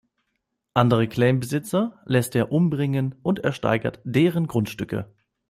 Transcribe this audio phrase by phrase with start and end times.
[0.73, 5.13] Andere Claim-Besitzer lässt er umbringen und ersteigert deren Grundstücke.